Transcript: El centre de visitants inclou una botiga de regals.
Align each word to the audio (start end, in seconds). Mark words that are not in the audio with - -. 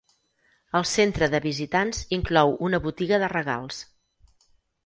El 0.79 0.85
centre 0.91 1.27
de 1.33 1.41
visitants 1.43 2.01
inclou 2.19 2.57
una 2.71 2.83
botiga 2.89 3.23
de 3.25 3.31
regals. 3.37 3.83